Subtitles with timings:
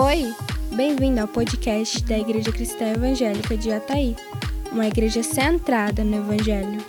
[0.00, 0.32] Oi,
[0.76, 4.14] bem-vindo ao podcast da Igreja Cristã Evangélica de Ataí,
[4.70, 6.80] uma igreja centrada no Evangelho.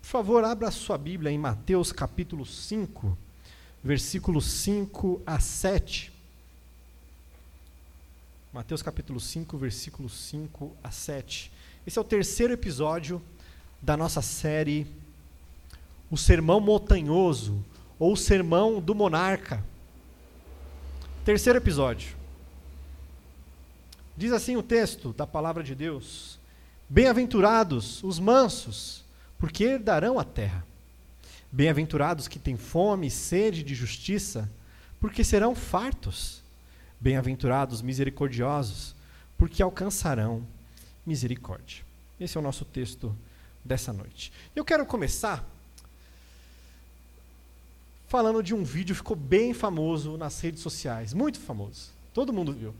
[0.00, 3.18] Por favor, abra sua Bíblia em Mateus capítulo 5,
[3.84, 6.10] versículos 5 a 7.
[8.50, 11.52] Mateus capítulo 5, versículos 5 a 7.
[11.86, 13.20] Esse é o terceiro episódio
[13.82, 14.86] da nossa série
[16.10, 17.62] O Sermão Montanhoso,
[17.98, 19.62] ou o Sermão do Monarca.
[21.24, 22.16] Terceiro episódio.
[24.16, 26.38] Diz assim o texto da palavra de Deus:
[26.88, 29.04] Bem-aventurados os mansos,
[29.38, 30.64] porque herdarão a terra.
[31.52, 34.50] Bem-aventurados que têm fome e sede de justiça,
[34.98, 36.42] porque serão fartos.
[36.98, 38.94] Bem-aventurados misericordiosos,
[39.36, 40.42] porque alcançarão
[41.06, 41.84] misericórdia.
[42.18, 43.14] Esse é o nosso texto
[43.64, 44.32] dessa noite.
[44.56, 45.44] Eu quero começar
[48.08, 51.90] falando de um vídeo que ficou bem famoso nas redes sociais, muito famoso.
[52.12, 52.74] Todo mundo viu.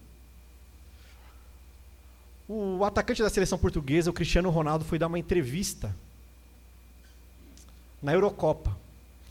[2.48, 5.94] O atacante da seleção portuguesa, o Cristiano Ronaldo, foi dar uma entrevista
[8.02, 8.74] na Eurocopa.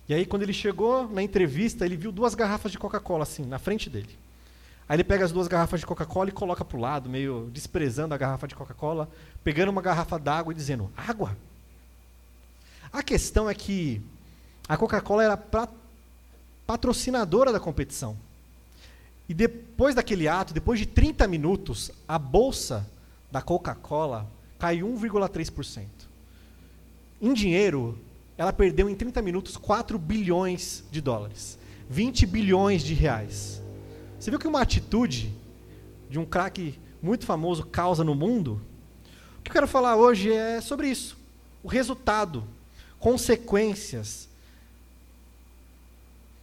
[0.08, 3.58] E aí, quando ele chegou na entrevista, ele viu duas garrafas de Coca-Cola assim, na
[3.58, 4.16] frente dele.
[4.88, 8.14] Aí ele pega as duas garrafas de Coca-Cola e coloca para o lado, meio desprezando
[8.14, 9.10] a garrafa de Coca-Cola,
[9.44, 11.36] pegando uma garrafa d'água e dizendo: água?
[12.94, 14.02] A questão é que
[14.70, 15.68] a Coca-Cola era pra,
[16.68, 18.18] patrocinadora da competição.
[19.30, 22.86] E depois daquele ato, depois de 30 minutos, a bolsa
[23.32, 24.30] da Coca-Cola
[24.60, 25.86] caiu 1,3%.
[27.22, 27.98] Em dinheiro,
[28.38, 31.58] ela perdeu em 30 minutos 4 bilhões de dólares,
[31.90, 33.62] 20 bilhões de reais.
[34.20, 35.34] Você viu que uma atitude
[36.10, 38.62] de um craque muito famoso causa no mundo?
[39.40, 41.18] O que eu quero falar hoje é sobre isso.
[41.64, 42.44] O resultado,
[43.00, 44.27] consequências.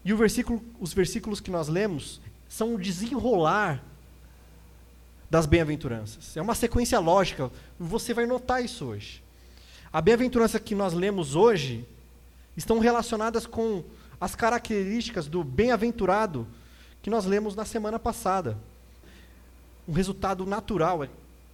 [0.05, 3.83] E versículo, os versículos que nós lemos são o desenrolar
[5.30, 6.36] das bem-aventuranças.
[6.36, 7.51] É uma sequência lógica.
[7.79, 9.23] Você vai notar isso hoje.
[9.92, 11.86] A bem-aventurança que nós lemos hoje
[12.56, 13.83] estão relacionadas com
[14.20, 16.46] as características do bem-aventurado
[17.02, 18.58] que nós lemos na semana passada.
[19.86, 21.05] Um resultado natural,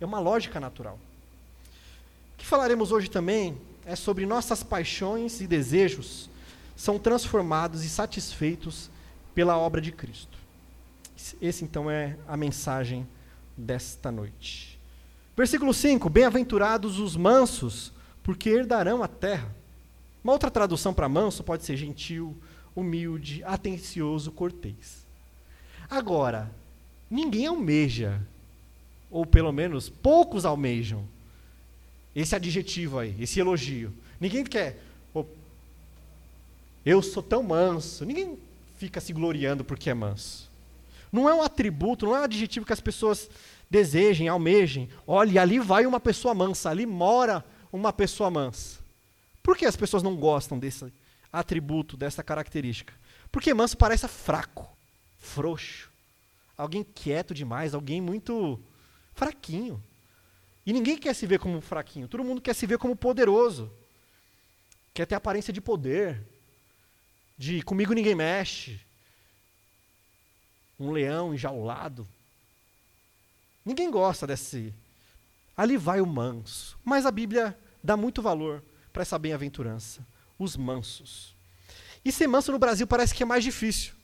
[0.01, 0.99] é uma lógica natural.
[2.35, 6.30] O que falaremos hoje também é sobre nossas paixões e desejos
[6.81, 8.89] são transformados e satisfeitos
[9.35, 10.39] pela obra de Cristo.
[11.39, 13.07] Esse então é a mensagem
[13.55, 14.81] desta noite.
[15.37, 17.93] Versículo 5: Bem-aventurados os mansos,
[18.23, 19.55] porque herdarão a terra.
[20.25, 22.35] Uma outra tradução para manso pode ser gentil,
[22.75, 25.07] humilde, atencioso, cortês.
[25.91, 26.51] Agora,
[27.11, 28.23] ninguém almeja,
[29.11, 31.07] ou pelo menos poucos almejam,
[32.17, 33.93] esse adjetivo aí, esse elogio.
[34.19, 34.83] Ninguém quer,
[36.85, 38.05] eu sou tão manso.
[38.05, 38.39] Ninguém
[38.77, 40.51] fica se gloriando porque é manso.
[41.13, 43.29] Não é um atributo, não é um adjetivo que as pessoas
[43.69, 44.89] desejem, almejem.
[45.07, 48.81] Olha, ali vai uma pessoa mansa, ali mora uma pessoa mansa.
[49.43, 50.93] Por que as pessoas não gostam desse
[51.33, 52.93] atributo, dessa característica?
[53.31, 54.69] Porque manso parece fraco,
[55.19, 55.91] frouxo,
[56.57, 58.61] alguém quieto demais, alguém muito
[59.15, 59.83] fraquinho.
[60.67, 63.71] E ninguém quer se ver como fraquinho, todo mundo quer se ver como poderoso.
[64.93, 66.21] Quer ter aparência de poder,
[67.41, 68.79] de comigo ninguém mexe.
[70.79, 72.07] Um leão enjaulado.
[73.65, 74.75] Ninguém gosta desse.
[75.57, 76.77] Ali vai o manso.
[76.85, 78.63] Mas a Bíblia dá muito valor
[78.93, 80.07] para essa bem-aventurança.
[80.39, 81.35] Os mansos.
[82.05, 83.95] E ser manso no Brasil parece que é mais difícil.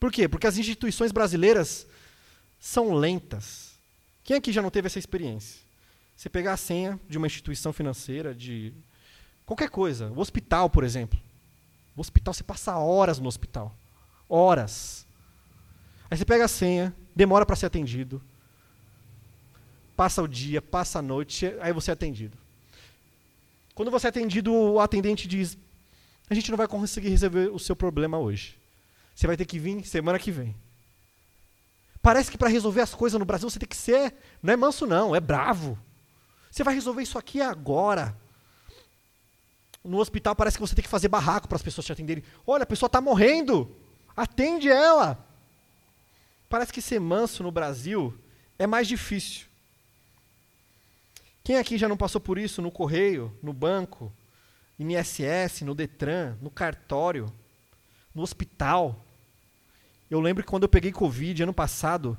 [0.00, 0.28] Por quê?
[0.28, 1.86] Porque as instituições brasileiras
[2.58, 3.76] são lentas.
[4.24, 5.60] Quem aqui já não teve essa experiência?
[6.16, 8.72] Você pegar a senha de uma instituição financeira, de
[9.44, 11.25] qualquer coisa, o hospital, por exemplo.
[11.96, 13.74] O hospital, você passa horas no hospital.
[14.28, 15.06] Horas.
[16.10, 18.22] Aí você pega a senha, demora para ser atendido.
[19.96, 22.36] Passa o dia, passa a noite, aí você é atendido.
[23.74, 25.56] Quando você é atendido, o atendente diz:
[26.28, 28.58] A gente não vai conseguir resolver o seu problema hoje.
[29.14, 30.54] Você vai ter que vir semana que vem.
[32.02, 34.86] Parece que para resolver as coisas no Brasil você tem que ser, não é manso
[34.86, 35.78] não, é bravo.
[36.50, 38.16] Você vai resolver isso aqui agora.
[39.86, 42.24] No hospital parece que você tem que fazer barraco para as pessoas te atenderem.
[42.46, 43.74] Olha, a pessoa está morrendo.
[44.16, 45.24] Atende ela.
[46.48, 48.16] Parece que ser manso no Brasil
[48.58, 49.46] é mais difícil.
[51.44, 54.12] Quem aqui já não passou por isso no correio, no banco,
[54.78, 57.32] no INSS, no Detran, no cartório,
[58.14, 59.04] no hospital?
[60.10, 62.18] Eu lembro que quando eu peguei Covid ano passado,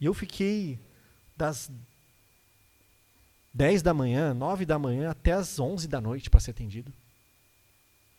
[0.00, 0.78] eu fiquei
[1.36, 1.70] das
[3.58, 6.92] 10 da manhã, 9 da manhã, até as 11 da noite para ser atendido.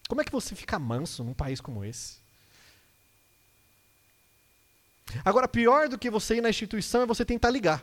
[0.09, 2.17] Como é que você fica manso num país como esse?
[5.23, 7.81] Agora, pior do que você ir na instituição é você tentar ligar.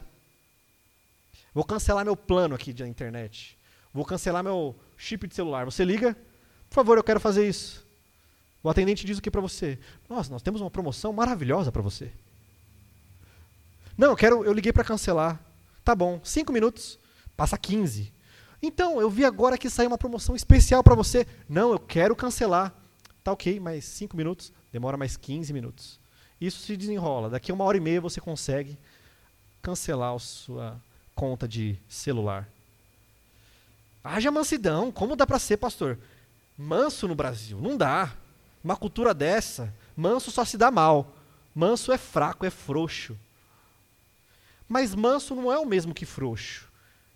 [1.55, 3.57] Vou cancelar meu plano aqui de internet.
[3.91, 5.65] Vou cancelar meu chip de celular.
[5.65, 6.15] Você liga?
[6.69, 7.87] Por favor, eu quero fazer isso.
[8.63, 9.79] O atendente diz o que para você?
[10.11, 12.13] Nossa, nós temos uma promoção maravilhosa para você.
[13.97, 15.41] Não, eu quero, eu liguei para cancelar.
[15.83, 16.99] Tá bom, cinco minutos,
[17.37, 18.13] passa 15.
[18.63, 21.27] Então, eu vi agora que saiu uma promoção especial para você.
[21.49, 22.75] Não, eu quero cancelar.
[23.23, 26.01] Tá ok, mais cinco minutos, demora mais 15 minutos.
[26.41, 27.29] Isso se desenrola.
[27.29, 28.79] Daqui a uma hora e meia você consegue
[29.61, 30.81] cancelar a sua
[31.15, 32.49] conta de celular.
[34.05, 34.93] Haja mansidão.
[34.93, 35.99] Como dá para ser, pastor?
[36.57, 37.61] Manso no Brasil?
[37.61, 38.13] Não dá.
[38.63, 41.15] Uma cultura dessa, manso só se dá mal.
[41.55, 43.17] Manso é fraco, é frouxo.
[44.69, 46.66] Mas manso não é o mesmo que frouxo.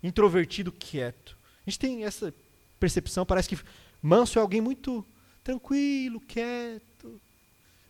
[0.03, 1.37] Introvertido, quieto.
[1.65, 2.33] A gente tem essa
[2.79, 3.59] percepção, parece que
[4.01, 5.05] manso é alguém muito
[5.43, 7.19] tranquilo, quieto.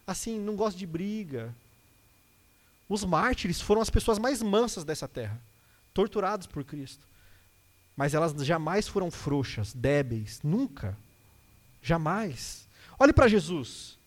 [0.05, 1.55] Assim, não gosta de briga.
[2.89, 5.41] Os mártires foram as pessoas mais mansas dessa terra,
[5.93, 7.07] torturados por Cristo.
[7.95, 10.97] Mas elas jamais foram frouxas, débeis, nunca.
[11.81, 12.67] Jamais.
[12.99, 13.97] Olhe para Jesus.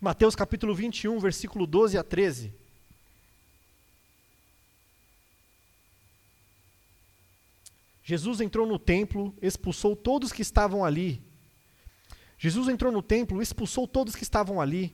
[0.00, 2.52] Mateus capítulo 21, versículo 12 a 13.
[8.02, 11.22] Jesus entrou no templo, expulsou todos que estavam ali.
[12.36, 14.92] Jesus entrou no templo, expulsou todos que estavam ali,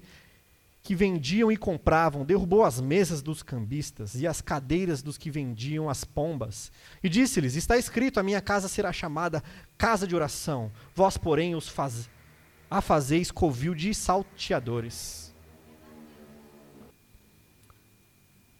[0.82, 5.88] que vendiam e compravam, derrubou as mesas dos cambistas e as cadeiras dos que vendiam
[5.88, 6.70] as pombas.
[7.02, 9.43] E disse-lhes: Está escrito: A minha casa será chamada
[9.76, 12.08] casa de oração, vós, porém, os faz...
[12.70, 15.28] a fazeis covil de salteadores.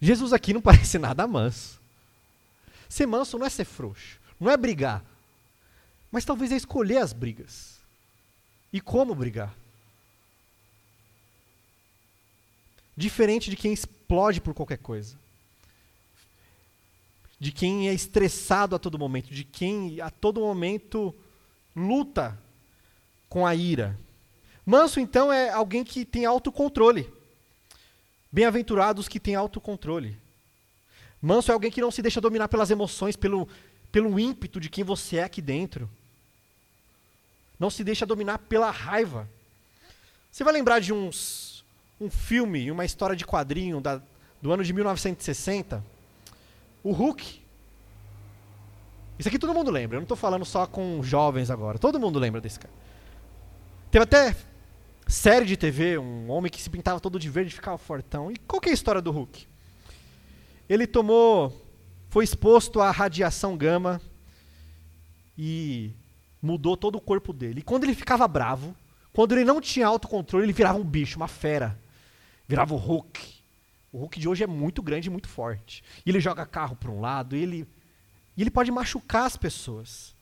[0.01, 1.79] Jesus aqui não parece nada manso.
[2.87, 5.03] Ser manso não é ser frouxo, não é brigar,
[6.11, 7.79] mas talvez é escolher as brigas.
[8.71, 9.53] E como brigar?
[12.95, 15.17] Diferente de quem explode por qualquer coisa.
[17.39, 21.15] De quem é estressado a todo momento, de quem a todo momento
[21.75, 22.37] luta
[23.29, 23.97] com a ira.
[24.65, 27.11] Manso, então, é alguém que tem autocontrole.
[28.31, 30.17] Bem-aventurados que têm autocontrole.
[31.21, 33.47] Manso é alguém que não se deixa dominar pelas emoções, pelo,
[33.91, 35.89] pelo ímpeto de quem você é aqui dentro.
[37.59, 39.29] Não se deixa dominar pela raiva.
[40.31, 41.49] Você vai lembrar de uns
[41.99, 44.01] um filme, uma história de quadrinho da,
[44.41, 45.83] do ano de 1960,
[46.83, 47.41] o Hulk.
[49.17, 52.17] Isso aqui todo mundo lembra, eu não estou falando só com jovens agora, todo mundo
[52.17, 52.73] lembra desse cara.
[53.91, 54.35] Teve até
[55.07, 58.31] série de TV, um homem que se pintava todo de verde e ficava fortão.
[58.31, 59.45] E qual que é a história do Hulk?
[60.69, 61.51] Ele tomou,
[62.09, 64.01] foi exposto à radiação gama
[65.37, 65.91] e
[66.41, 67.59] mudou todo o corpo dele.
[67.59, 68.75] E quando ele ficava bravo,
[69.13, 71.77] quando ele não tinha autocontrole, ele virava um bicho, uma fera
[72.49, 73.35] virava o Hulk.
[73.91, 75.83] O Hulk de hoje é muito grande e muito forte.
[76.03, 77.67] E ele joga carro para um lado, e ele,
[78.35, 80.15] e ele pode machucar as pessoas.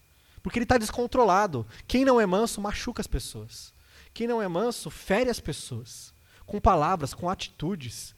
[0.43, 1.65] Porque ele está descontrolado.
[1.87, 3.73] Quem não é manso machuca as pessoas.
[4.13, 6.13] Quem não é manso fere as pessoas.
[6.45, 8.13] Com palavras, com atitudes.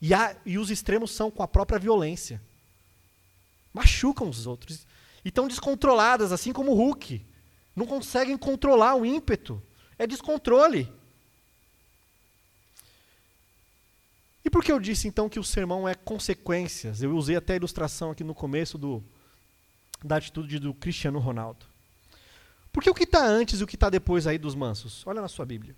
[0.00, 0.10] E,
[0.44, 2.40] e os extremos são com a própria violência.
[3.74, 4.86] Machucam os outros.
[5.24, 7.20] E estão descontroladas, assim como o Hulk.
[7.74, 9.60] Não conseguem controlar o ímpeto.
[9.98, 10.90] É descontrole.
[14.44, 17.02] E por que eu disse então que o sermão é consequências?
[17.02, 19.02] Eu usei até a ilustração aqui no começo do,
[20.04, 21.66] da atitude do Cristiano Ronaldo.
[22.70, 25.04] Porque o que está antes e o que está depois aí dos mansos?
[25.06, 25.74] Olha na sua Bíblia.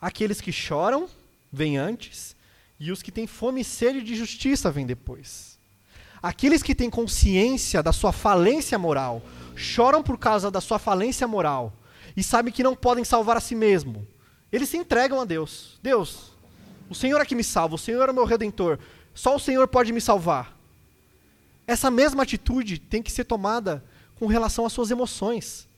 [0.00, 1.08] Aqueles que choram
[1.50, 2.36] vêm antes,
[2.78, 5.57] e os que têm fome e sede de justiça vêm depois.
[6.22, 9.22] Aqueles que têm consciência da sua falência moral,
[9.54, 11.72] choram por causa da sua falência moral,
[12.16, 14.06] e sabem que não podem salvar a si mesmo.
[14.50, 15.78] Eles se entregam a Deus.
[15.82, 16.32] Deus,
[16.88, 18.78] o Senhor é que me salva, o Senhor é meu redentor.
[19.14, 20.56] Só o Senhor pode me salvar.
[21.66, 23.84] Essa mesma atitude tem que ser tomada
[24.18, 25.68] com relação às suas emoções.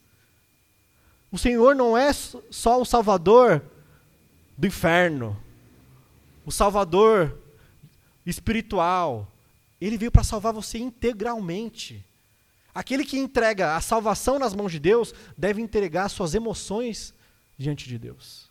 [1.33, 3.63] O Senhor não é só o salvador
[4.57, 5.37] do inferno,
[6.45, 7.37] o salvador
[8.25, 9.27] espiritual.
[9.81, 12.05] Ele veio para salvar você integralmente.
[12.75, 17.15] Aquele que entrega a salvação nas mãos de Deus deve entregar suas emoções
[17.59, 18.49] diante de Deus.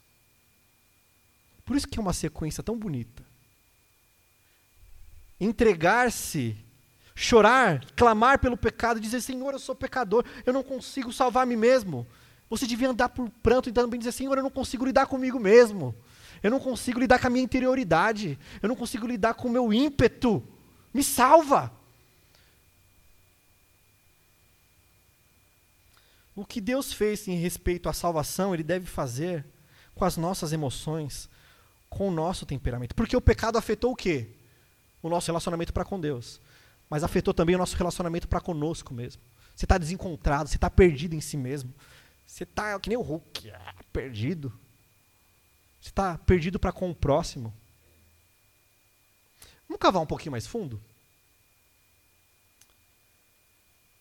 [1.65, 3.24] Por isso que é uma sequência tão bonita.
[5.39, 6.57] Entregar-se,
[7.15, 12.05] chorar, clamar pelo pecado, dizer: Senhor, eu sou pecador, eu não consigo salvar mim mesmo.
[12.50, 15.95] Você devia andar por pranto e também dizer: Senhor, eu não consigo lidar comigo mesmo.
[16.41, 18.39] Eu não consigo lidar com a minha interioridade.
[18.62, 20.43] Eu não consigo lidar com o meu ímpeto.
[20.93, 21.72] Me salva.
[26.41, 29.46] o que Deus fez em respeito à salvação, Ele deve fazer
[29.93, 31.29] com as nossas emoções,
[31.89, 32.96] com o nosso temperamento.
[32.96, 34.29] Porque o pecado afetou o quê?
[35.01, 36.39] O nosso relacionamento para com Deus.
[36.89, 39.22] Mas afetou também o nosso relacionamento para conosco mesmo.
[39.53, 41.74] Você está desencontrado, você está perdido em si mesmo.
[42.25, 44.50] Você está que nem o Hulk, ah, perdido.
[45.81, 47.53] Você está perdido para com o próximo.
[49.69, 50.81] Vamos cavar um pouquinho mais fundo?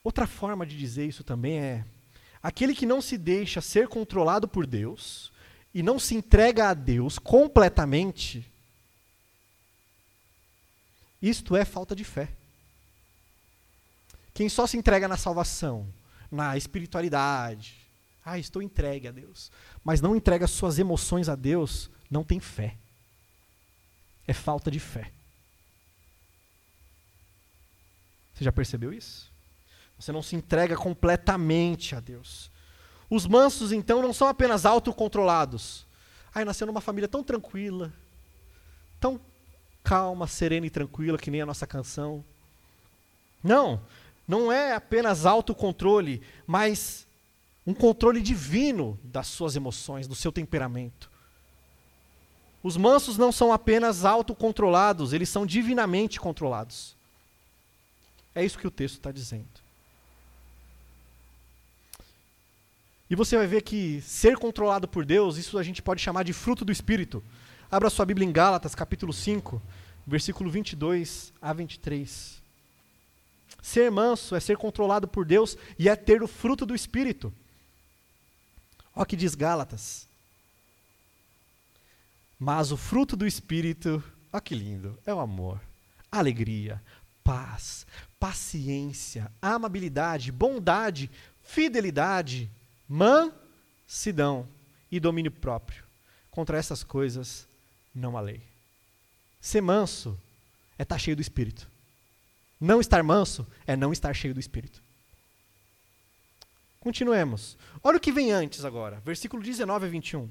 [0.02, 1.84] Outra forma de dizer isso também é
[2.42, 5.32] Aquele que não se deixa ser controlado por Deus
[5.75, 8.50] e não se entrega a Deus completamente,
[11.20, 12.32] isto é falta de fé.
[14.32, 15.87] Quem só se entrega na salvação,
[16.30, 17.76] na espiritualidade,
[18.25, 19.50] ah, estou entregue a Deus,
[19.82, 22.76] mas não entrega suas emoções a Deus, não tem fé.
[24.26, 25.10] É falta de fé.
[28.38, 29.33] Você já percebeu isso?
[29.99, 32.52] Você não se entrega completamente a Deus.
[33.11, 35.85] Os mansos, então, não são apenas autocontrolados.
[36.33, 37.92] Ai, nasceu numa família tão tranquila,
[39.00, 39.21] tão
[39.83, 42.25] calma, serena e tranquila, que nem a nossa canção.
[43.42, 43.80] Não,
[44.26, 47.09] não é apenas autocontrole, mas
[47.66, 51.11] um controle divino das suas emoções, do seu temperamento.
[52.62, 56.97] Os mansos não são apenas autocontrolados, eles são divinamente controlados.
[58.38, 59.49] É isso que o texto está dizendo.
[63.11, 66.33] E você vai ver que ser controlado por Deus, isso a gente pode chamar de
[66.33, 67.21] fruto do Espírito.
[67.68, 69.61] Abra sua Bíblia em Gálatas, capítulo 5,
[70.07, 72.40] versículo 22 a 23.
[73.61, 77.35] Ser manso é ser controlado por Deus e é ter o fruto do Espírito.
[78.95, 80.07] Olha o que diz Gálatas.
[82.38, 84.00] Mas o fruto do Espírito,
[84.33, 85.61] olha que lindo, é o amor,
[86.09, 86.80] alegria,
[87.25, 87.85] paz,
[88.18, 91.10] paciência, amabilidade, bondade,
[91.42, 92.50] fidelidade,
[92.88, 94.46] mansidão
[94.90, 95.84] e domínio próprio.
[96.30, 97.46] Contra essas coisas
[97.94, 98.42] não há lei.
[99.40, 100.18] Ser manso
[100.78, 101.68] é estar cheio do Espírito.
[102.60, 104.82] Não estar manso é não estar cheio do Espírito.
[106.80, 107.56] Continuemos.
[107.82, 110.28] Olha o que vem antes agora, versículo 19 a 21.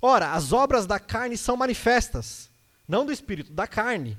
[0.00, 2.50] Ora, as obras da carne são manifestas,
[2.86, 4.18] não do Espírito, da carne.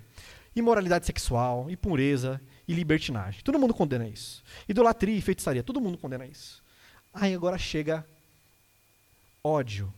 [0.55, 3.41] Imoralidade sexual, impureza e libertinagem.
[3.43, 4.43] Todo mundo condena isso.
[4.67, 6.63] Idolatria e feitiçaria, todo mundo condena isso.
[7.13, 8.05] Aí agora chega
[9.43, 9.93] ódio,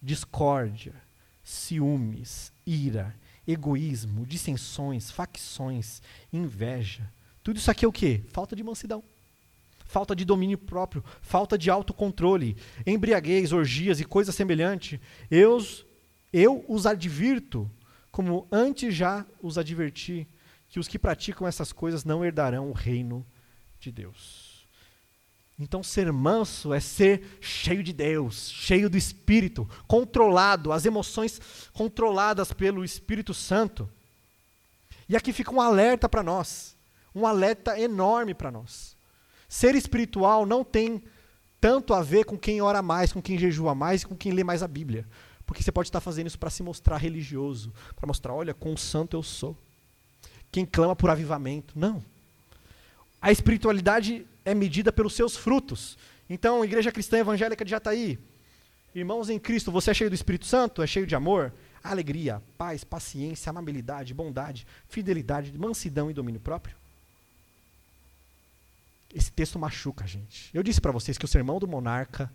[0.00, 0.94] discórdia,
[1.42, 3.14] ciúmes, ira,
[3.46, 6.00] egoísmo, dissensões, facções,
[6.32, 7.10] inveja.
[7.42, 8.22] Tudo isso aqui é o quê?
[8.28, 9.02] Falta de mansidão.
[9.84, 14.98] Falta de domínio próprio, falta de autocontrole, embriaguez, orgias e coisas semelhantes.
[15.30, 15.64] Eu,
[16.32, 17.70] eu os advirto,
[18.10, 20.26] como antes já os adverti,
[20.76, 23.24] que os que praticam essas coisas não herdarão o reino
[23.80, 24.68] de Deus.
[25.58, 31.40] Então, ser manso é ser cheio de Deus, cheio do Espírito, controlado, as emoções
[31.72, 33.88] controladas pelo Espírito Santo.
[35.08, 36.76] E aqui fica um alerta para nós,
[37.14, 38.94] um alerta enorme para nós.
[39.48, 41.02] Ser espiritual não tem
[41.58, 44.62] tanto a ver com quem ora mais, com quem jejua mais, com quem lê mais
[44.62, 45.08] a Bíblia.
[45.46, 49.16] Porque você pode estar fazendo isso para se mostrar religioso, para mostrar, olha, quão santo
[49.16, 49.56] eu sou.
[50.50, 51.78] Quem clama por avivamento.
[51.78, 52.02] Não.
[53.20, 55.98] A espiritualidade é medida pelos seus frutos.
[56.28, 58.18] Então, Igreja Cristã Evangélica de Jataí,
[58.94, 60.82] irmãos em Cristo, você é cheio do Espírito Santo?
[60.82, 61.52] É cheio de amor?
[61.82, 66.76] Alegria, paz, paciência, amabilidade, bondade, fidelidade, mansidão e domínio próprio?
[69.14, 70.50] Esse texto machuca a gente.
[70.52, 72.30] Eu disse para vocês que o sermão do monarca,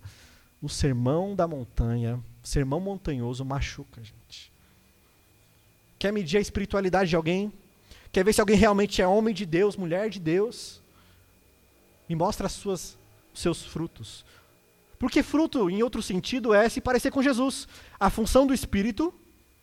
[0.61, 4.51] o sermão da montanha, o sermão montanhoso machuca a gente.
[5.99, 7.51] Quer medir a espiritualidade de alguém?
[8.11, 10.81] Quer ver se alguém realmente é homem de Deus, mulher de Deus?
[12.09, 12.97] Me mostra as suas,
[13.33, 14.25] os seus frutos.
[14.99, 17.67] Porque fruto, em outro sentido, é se parecer com Jesus.
[17.99, 19.13] A função do Espírito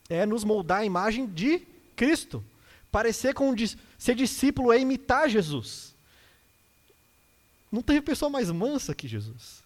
[0.08, 1.62] é nos moldar a imagem de
[1.94, 2.42] Cristo.
[2.90, 3.54] Parecer com
[3.98, 5.94] ser discípulo é imitar Jesus.
[7.70, 9.62] Não teve pessoa mais mansa que Jesus.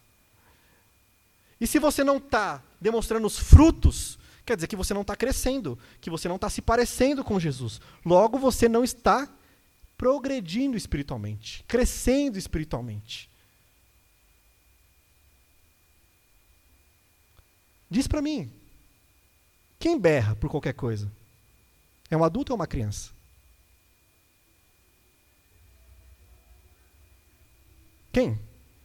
[1.60, 5.78] E se você não está demonstrando os frutos, quer dizer que você não está crescendo,
[6.00, 7.80] que você não está se parecendo com Jesus.
[8.04, 9.28] Logo, você não está
[9.96, 13.30] progredindo espiritualmente, crescendo espiritualmente.
[17.88, 18.50] Diz para mim,
[19.78, 21.10] quem berra por qualquer coisa?
[22.10, 23.10] É um adulto ou uma criança?
[28.12, 28.38] Quem?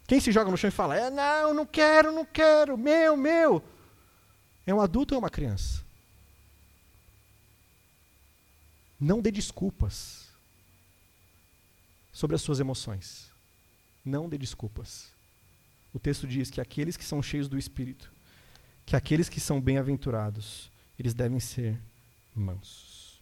[0.07, 3.63] Quem se joga no chão e fala: é, não, não quero, não quero, meu, meu.
[4.67, 5.81] É um adulto ou é uma criança?
[8.99, 10.27] Não dê desculpas
[12.11, 13.31] sobre as suas emoções.
[14.03, 15.15] Não dê desculpas.
[15.93, 18.11] o texto diz que aqueles que são cheios do Espírito,
[18.85, 20.69] que aqueles que são bem-aventurados,
[20.99, 21.79] eles devem ser
[22.35, 23.19] mansos.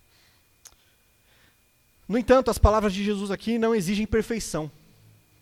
[2.07, 4.69] No entanto, as palavras de Jesus aqui não exigem perfeição.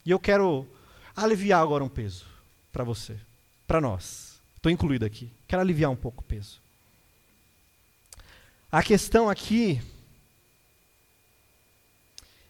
[0.05, 0.67] E eu quero
[1.15, 2.25] aliviar agora um peso
[2.71, 3.17] para você,
[3.65, 4.32] para nós.
[4.63, 5.29] Estou incluído aqui.
[5.45, 6.61] Quero aliviar um pouco o peso.
[8.71, 9.81] A questão aqui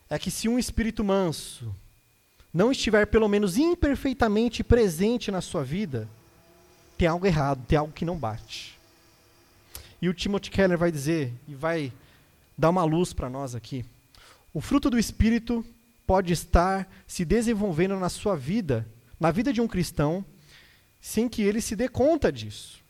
[0.08, 1.76] é que se um espírito manso
[2.54, 6.08] não estiver pelo menos imperfeitamente presente na sua vida,
[7.00, 8.78] tem algo errado, tem algo que não bate.
[10.00, 11.92] E o Timothy Keller vai dizer e vai
[12.56, 13.84] dar uma luz para nós aqui.
[14.54, 15.66] O fruto do espírito
[16.06, 18.88] pode estar se desenvolvendo na sua vida,
[19.20, 20.24] na vida de um cristão,
[21.04, 22.82] sem que ele se dê conta disso.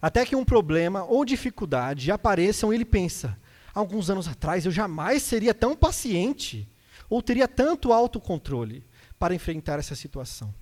[0.00, 3.36] Até que um problema ou dificuldade apareçam, ele pensa:
[3.74, 6.68] alguns anos atrás eu jamais seria tão paciente
[7.10, 8.84] ou teria tanto autocontrole
[9.18, 10.54] para enfrentar essa situação.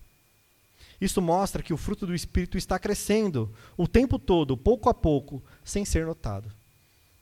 [0.99, 5.42] Isso mostra que o fruto do Espírito está crescendo o tempo todo, pouco a pouco,
[5.62, 6.50] sem ser notado.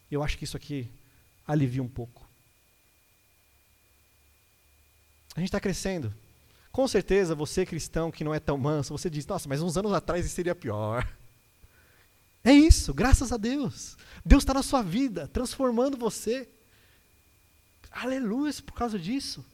[0.09, 0.89] Eu acho que isso aqui
[1.45, 2.25] alivia um pouco.
[5.35, 6.15] A gente está crescendo.
[6.71, 9.93] Com certeza, você cristão que não é tão manso, você diz: Nossa, mas uns anos
[9.93, 11.07] atrás isso seria pior.
[12.45, 13.97] É isso, graças a Deus.
[14.25, 16.49] Deus está na sua vida, transformando você.
[17.91, 19.45] Aleluia por causa disso.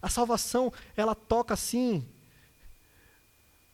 [0.00, 2.06] A salvação, ela toca assim,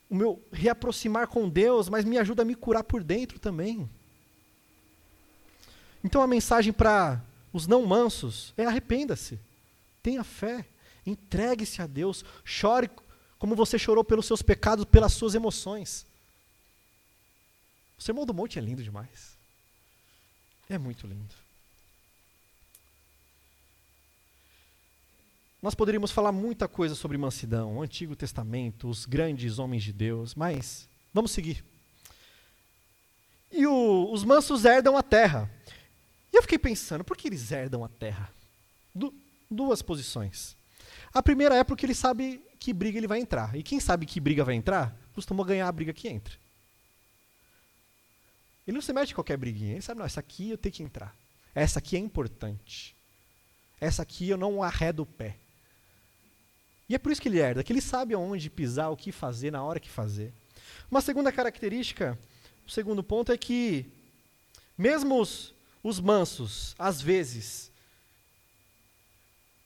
[0.09, 3.89] o meu reaproximar com Deus, mas me ajuda a me curar por dentro também.
[6.03, 9.39] Então a mensagem para os não mansos é arrependa-se,
[10.01, 10.65] tenha fé,
[11.05, 12.89] entregue-se a Deus, chore
[13.37, 16.05] como você chorou pelos seus pecados, pelas suas emoções.
[17.97, 19.37] O Sermão do Monte é lindo demais.
[20.69, 21.33] É muito lindo.
[25.61, 30.35] Nós poderíamos falar muita coisa sobre mansidão, o Antigo Testamento, os grandes homens de Deus,
[30.35, 31.63] mas vamos seguir.
[33.51, 35.49] E o, os mansos herdam a terra.
[36.31, 38.31] E eu fiquei pensando, por que eles herdam a terra?
[38.93, 39.13] Du,
[39.49, 40.55] duas posições.
[41.15, 43.55] A primeira é porque ele sabe que briga ele vai entrar.
[43.55, 46.35] E quem sabe que briga vai entrar, costuma ganhar a briga que entra.
[48.67, 49.71] Ele não se mete em qualquer briguinha.
[49.71, 51.15] Ele sabe, não, essa aqui eu tenho que entrar.
[51.53, 52.93] Essa aqui é importante.
[53.79, 55.37] Essa aqui eu não arredo o pé.
[56.89, 59.51] E é por isso que ele herda, que ele sabe aonde pisar, o que fazer,
[59.51, 60.33] na hora que fazer.
[60.91, 62.19] Uma segunda característica,
[62.67, 63.85] o segundo ponto é que,
[64.77, 67.71] mesmo os, os mansos, às vezes,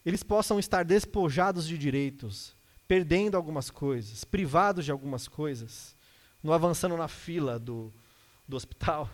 [0.10, 2.56] eles possam estar despojados de direitos,
[2.88, 5.95] perdendo algumas coisas, privados de algumas coisas,
[6.41, 7.93] no avançando na fila do,
[8.48, 9.08] do hospital,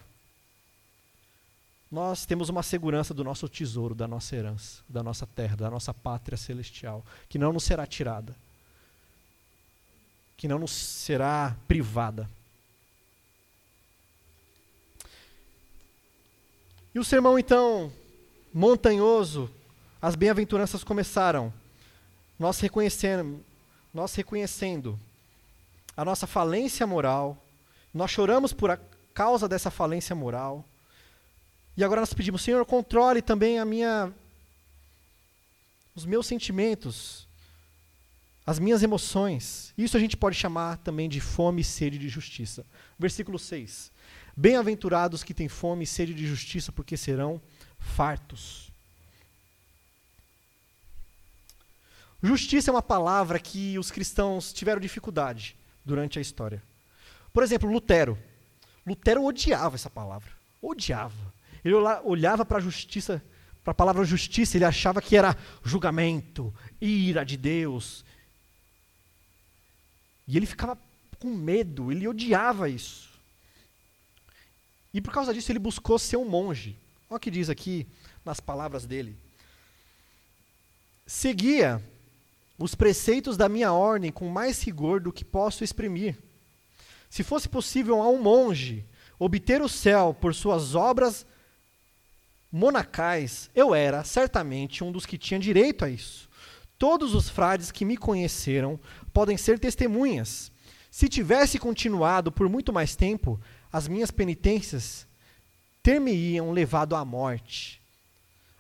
[1.92, 5.94] nós temos uma segurança do nosso tesouro, da nossa herança, da nossa terra, da nossa
[5.94, 8.34] pátria celestial, que não nos será tirada,
[10.38, 12.30] que não nos será privada.
[16.94, 17.92] E o sermão, então,
[18.54, 19.52] montanhoso,
[20.02, 21.54] as bem-aventuranças começaram.
[22.38, 23.44] Nós reconhecendo,
[23.94, 25.00] nós reconhecendo
[25.96, 27.38] a nossa falência moral,
[27.94, 28.78] nós choramos por,
[29.16, 30.64] causa dessa falência moral.
[31.78, 34.14] E agora nós pedimos, Senhor, controle também a minha
[35.96, 37.26] os meus sentimentos,
[38.46, 39.74] as minhas emoções.
[39.78, 42.66] Isso a gente pode chamar também de fome e sede de justiça.
[43.00, 43.94] Versículo 6.
[44.36, 47.42] Bem-aventurados que têm fome e sede de justiça, porque serão
[47.80, 48.65] fartos.
[52.26, 56.64] Justiça é uma palavra que os cristãos tiveram dificuldade durante a história.
[57.32, 58.18] Por exemplo, Lutero.
[58.86, 60.32] Lutero odiava essa palavra.
[60.60, 61.34] Odiava.
[61.64, 63.24] Ele olhava para a justiça,
[63.64, 68.04] para a palavra justiça, ele achava que era julgamento, ira de Deus.
[70.28, 70.78] E ele ficava
[71.20, 73.10] com medo, ele odiava isso.
[74.92, 76.76] E por causa disso ele buscou ser um monge.
[77.08, 77.86] Olha o que diz aqui
[78.24, 79.16] nas palavras dele.
[81.06, 81.84] Seguia
[82.58, 86.18] os preceitos da minha ordem com mais rigor do que posso exprimir.
[87.10, 88.86] Se fosse possível a um monge
[89.20, 91.26] obter o céu por suas obras
[92.52, 96.30] monacais, eu era certamente um dos que tinha direito a isso.
[96.78, 98.80] Todos os frades que me conheceram
[99.14, 100.52] podem ser testemunhas.
[100.92, 103.40] Se tivesse continuado por muito mais tempo,
[103.72, 105.06] as minhas penitências
[105.84, 107.82] ter-me-iam levado à morte,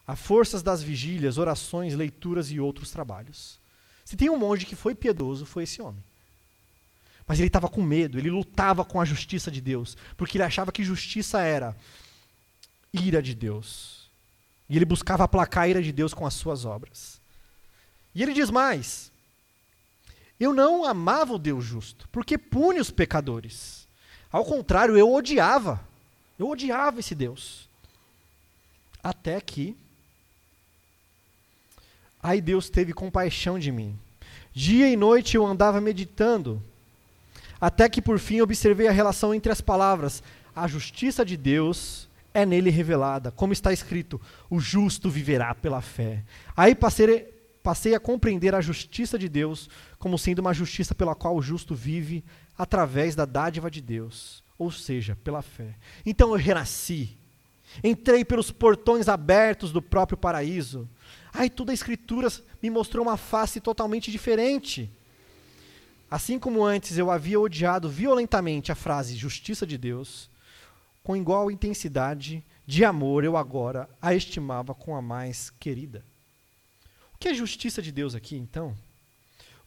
[0.06, 3.60] a forças das vigílias, orações, leituras e outros trabalhos.
[4.06, 6.02] Se tem um monge que foi piedoso, foi esse homem.
[7.28, 10.72] Mas ele estava com medo, ele lutava com a justiça de Deus, porque ele achava
[10.72, 11.76] que justiça era
[12.94, 14.08] ira de Deus.
[14.70, 17.20] E ele buscava aplacar a ira de Deus com as suas obras.
[18.14, 19.12] E ele diz mais:
[20.40, 23.88] Eu não amava o Deus justo, porque pune os pecadores.
[24.32, 25.84] Ao contrário, eu odiava.
[26.38, 27.68] Eu odiava esse Deus.
[29.04, 29.76] Até que.
[32.26, 33.96] Aí Deus teve compaixão de mim.
[34.52, 36.60] Dia e noite eu andava meditando,
[37.62, 40.24] até que por fim observei a relação entre as palavras.
[40.56, 46.24] A justiça de Deus é nele revelada, como está escrito: o justo viverá pela fé.
[46.58, 51.36] Aí passei, passei a compreender a justiça de Deus como sendo uma justiça pela qual
[51.36, 52.24] o justo vive
[52.58, 55.76] através da dádiva de Deus, ou seja, pela fé.
[56.04, 57.16] Então eu renasci,
[57.84, 60.90] entrei pelos portões abertos do próprio paraíso.
[61.38, 62.30] Aí toda a Escritura
[62.64, 64.90] me mostrou uma face totalmente diferente.
[66.10, 70.30] Assim como antes eu havia odiado violentamente a frase justiça de Deus,
[71.04, 76.06] com igual intensidade de amor eu agora a estimava com a mais querida.
[77.14, 78.76] O que é justiça de Deus aqui, então?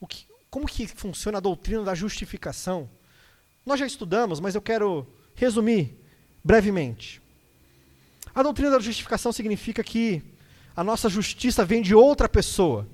[0.08, 2.88] Que, como que funciona a doutrina da justificação?
[3.66, 5.98] Nós já estudamos, mas eu quero resumir
[6.42, 7.20] brevemente.
[8.34, 10.22] A doutrina da justificação significa que
[10.78, 12.86] a nossa justiça vem de outra pessoa.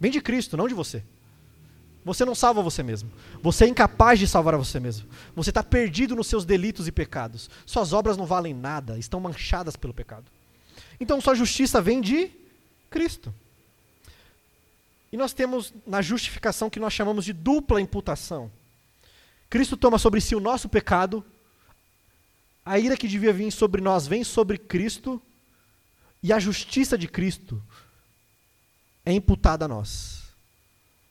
[0.00, 1.04] Vem de Cristo, não de você.
[2.02, 3.12] Você não salva você mesmo.
[3.42, 5.06] Você é incapaz de salvar a você mesmo.
[5.36, 7.50] Você está perdido nos seus delitos e pecados.
[7.66, 10.24] Suas obras não valem nada, estão manchadas pelo pecado.
[10.98, 12.30] Então sua justiça vem de
[12.88, 13.34] Cristo.
[15.12, 18.50] E nós temos na justificação que nós chamamos de dupla imputação.
[19.50, 21.22] Cristo toma sobre si o nosso pecado,
[22.64, 25.20] a ira que devia vir sobre nós vem sobre Cristo,
[26.24, 27.62] e a justiça de Cristo
[29.04, 30.22] é imputada a nós,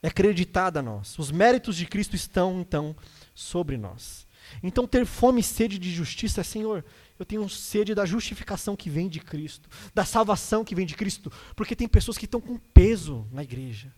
[0.02, 1.20] é acreditada a nós.
[1.20, 2.96] Os méritos de Cristo estão, então,
[3.36, 4.26] sobre nós.
[4.64, 6.84] Então, ter fome e sede de justiça é, Senhor,
[7.20, 11.32] eu tenho sede da justificação que vem de Cristo, da salvação que vem de Cristo,
[11.56, 13.94] porque tem pessoas que estão com peso na igreja.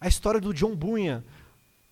[0.00, 1.22] A história do John Bunyan,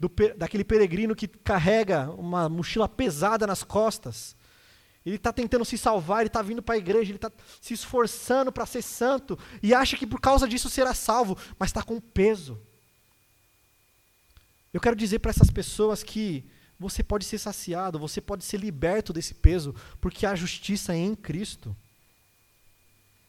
[0.00, 4.34] do, daquele peregrino que carrega uma mochila pesada nas costas.
[5.04, 8.52] Ele está tentando se salvar, ele está vindo para a igreja, ele está se esforçando
[8.52, 12.60] para ser santo e acha que por causa disso será salvo, mas está com peso.
[14.72, 16.44] Eu quero dizer para essas pessoas que
[16.78, 21.74] você pode ser saciado, você pode ser liberto desse peso, porque há justiça em Cristo.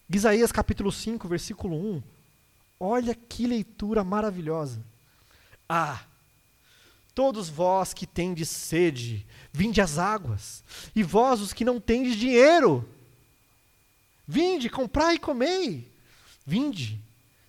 [0.10, 2.04] Isaías capítulo 5, versículo 1.
[2.80, 4.84] Olha que leitura maravilhosa.
[5.68, 6.04] Ah,
[7.22, 10.64] Todos vós que tendes sede, vinde às águas,
[10.96, 12.84] e vós os que não tendes dinheiro,
[14.28, 15.88] vinde, comprai e comei.
[16.44, 17.00] Vinde,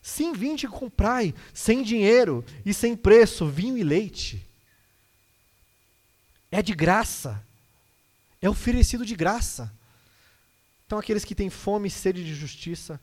[0.03, 4.47] sim, vinde e comprai, sem dinheiro e sem preço, vinho e leite.
[6.51, 7.43] É de graça,
[8.43, 9.73] é oferecido de graça.
[10.85, 13.01] Então, aqueles que têm fome e sede de justiça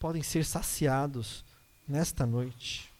[0.00, 1.44] podem ser saciados
[1.86, 2.95] nesta noite.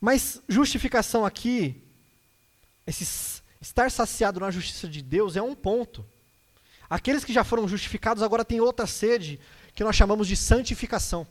[0.00, 1.76] Mas justificação aqui,
[2.86, 6.04] esse estar saciado na justiça de Deus é um ponto.
[6.88, 9.38] Aqueles que já foram justificados agora têm outra sede,
[9.74, 11.26] que nós chamamos de santificação.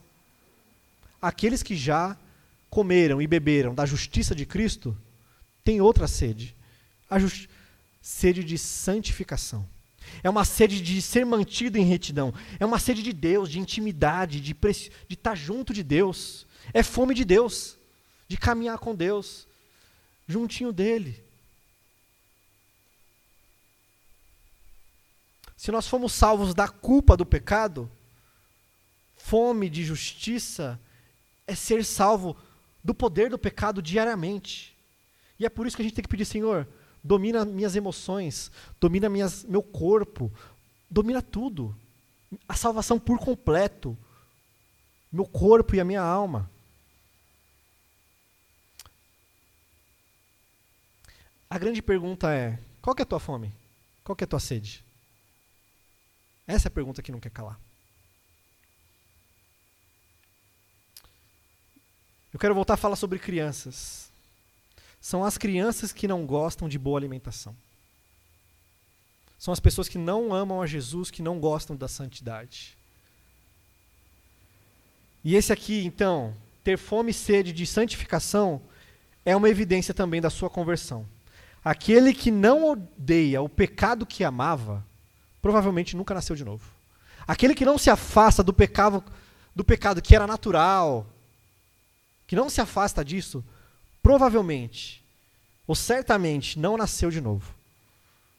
[1.21, 2.15] Aqueles que já
[2.69, 4.95] comeram e beberam da justiça de Cristo
[5.63, 6.55] têm outra sede,
[7.09, 7.17] a
[8.01, 9.67] sede de santificação.
[10.23, 12.33] É uma sede de ser mantido em retidão.
[12.59, 16.45] É uma sede de Deus, de intimidade, de, de estar junto de Deus.
[16.73, 17.76] É fome de Deus
[18.27, 19.47] de caminhar com Deus,
[20.27, 21.23] juntinho dele.
[25.55, 27.89] Se nós fomos salvos da culpa do pecado,
[29.17, 30.79] fome de justiça
[31.47, 32.37] é ser salvo
[32.83, 34.75] do poder do pecado diariamente.
[35.39, 36.67] E é por isso que a gente tem que pedir, Senhor,
[37.03, 40.31] domina minhas emoções, domina minhas, meu corpo,
[40.89, 41.75] domina tudo.
[42.47, 43.97] A salvação por completo.
[45.11, 46.49] Meu corpo e a minha alma.
[51.49, 53.53] A grande pergunta é: qual é a tua fome?
[54.03, 54.83] Qual é a tua sede?
[56.45, 57.59] Essa é a pergunta que não quer calar.
[62.33, 64.11] Eu quero voltar a falar sobre crianças.
[65.01, 67.55] São as crianças que não gostam de boa alimentação.
[69.39, 72.77] São as pessoas que não amam a Jesus, que não gostam da santidade.
[75.23, 78.61] E esse aqui, então, ter fome e sede de santificação,
[79.25, 81.07] é uma evidência também da sua conversão.
[81.67, 84.85] Aquele que não odeia o pecado que amava,
[85.41, 86.65] provavelmente nunca nasceu de novo.
[87.27, 89.03] Aquele que não se afasta do pecado,
[89.53, 91.05] do pecado que era natural,
[92.25, 93.43] que não se afasta disso,
[94.01, 95.03] provavelmente,
[95.67, 97.53] ou certamente, não nasceu de novo.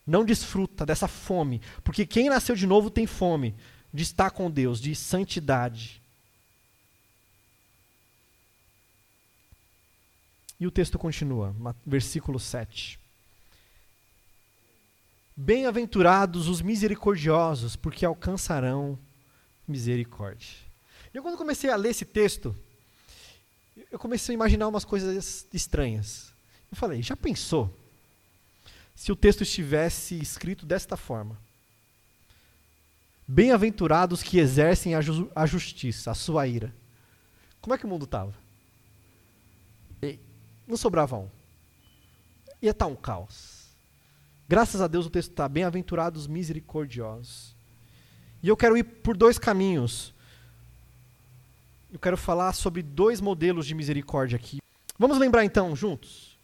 [0.07, 3.55] Não desfruta dessa fome, porque quem nasceu de novo tem fome
[3.93, 6.01] de estar com Deus, de santidade.
[10.59, 12.99] E o texto continua, versículo 7.
[15.40, 18.98] Bem-aventurados os misericordiosos, porque alcançarão
[19.68, 20.48] misericórdia.
[21.14, 22.53] Eu, quando comecei a ler esse texto,
[23.88, 26.33] eu comecei a imaginar umas coisas estranhas.
[26.68, 27.72] Eu falei, já pensou
[28.96, 31.38] se o texto estivesse escrito desta forma?
[33.24, 36.74] Bem-aventurados que exercem a, ju a, justiça, a sua ira.
[37.61, 38.35] Como é que o mundo estava?
[40.66, 41.31] Não sobrava um.
[42.61, 43.58] Ia estar tá um caos.
[44.49, 47.55] Graças a Deus o texto está bem-aventurados misericordiosos.
[48.43, 50.15] E eu quero ir por dois caminhos.
[51.93, 54.59] Eu quero falar sobre dois modelos de misericórdia aqui.
[54.99, 56.39] Vamos lembrar então, juntos?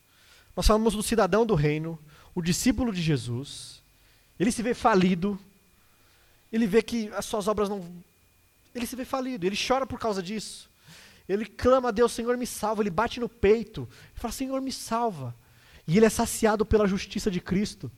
[0.55, 1.99] Nós falamos do cidadão do reino,
[2.35, 3.83] o discípulo de Jesus.
[4.39, 5.39] Ele se vê falido.
[6.53, 7.85] Ele vê que as suas obras não.
[8.75, 9.47] Ele se vê falido.
[9.47, 10.69] Ele chora por causa disso.
[11.27, 12.83] Ele clama a Deus, Senhor, me salva.
[12.83, 13.89] Ele bate no peito.
[14.13, 15.35] Ele fala, Senhor, me salva.
[15.87, 17.91] E ele é saciado pela justiça de Cristo.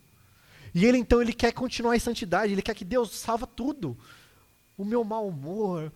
[0.75, 3.97] E ele então ele quer continuar em santidade, ele quer que Deus salva tudo.
[4.77, 5.93] O meu mau humor,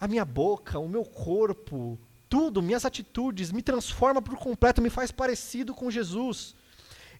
[0.00, 1.98] a minha boca, o meu corpo,
[2.28, 6.56] tudo, minhas atitudes, me transforma por completo, me faz parecido com Jesus.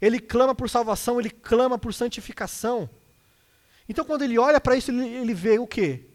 [0.01, 2.89] Ele clama por salvação, ele clama por santificação.
[3.89, 6.07] Então quando ele olha para isso, ele, ele vê o quê?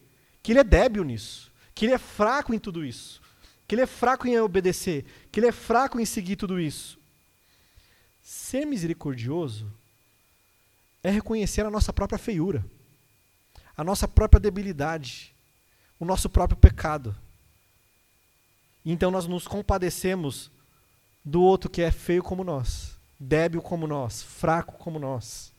[0.41, 3.21] Que ele é débil nisso, que ele é fraco em tudo isso
[3.67, 6.99] que ele é fraco em obedecer, que ele é fraco em seguir tudo isso.
[8.21, 9.71] Ser misericordioso
[11.03, 12.65] é reconhecer a nossa própria feiura,
[13.77, 15.33] a nossa própria debilidade,
[15.99, 17.15] o nosso próprio pecado.
[18.85, 20.51] Então nós nos compadecemos
[21.23, 25.51] do outro que é feio como nós, débil como nós, fraco como nós.